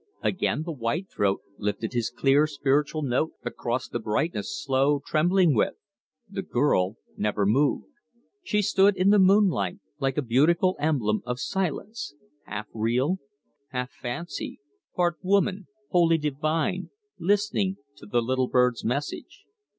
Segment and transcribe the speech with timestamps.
[0.23, 5.75] Again the white throat lifted his clear, spiritual note across the brightness, slow, trembling with.
[6.27, 7.85] The girl never moved.
[8.43, 13.19] She stood in the moonlight like a beautiful emblem of silence, half real,
[13.67, 14.59] half fancy,
[14.95, 16.89] part woman, wholly divine,
[17.19, 19.45] listening to the little bird's message.